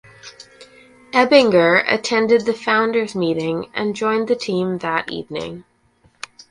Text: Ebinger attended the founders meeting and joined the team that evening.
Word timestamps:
Ebinger 1.11 1.83
attended 1.87 2.47
the 2.47 2.55
founders 2.55 3.13
meeting 3.13 3.69
and 3.75 3.95
joined 3.95 4.27
the 4.29 4.35
team 4.35 4.79
that 4.79 5.11
evening. 5.11 5.63